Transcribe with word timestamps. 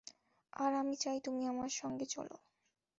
আর 0.53 0.71
আমি 0.73 0.95
চাই 0.95 1.17
তুমি 1.19 1.41
আমার 1.45 1.71
সঙ্গে 1.71 2.05
চলো। 2.05 2.35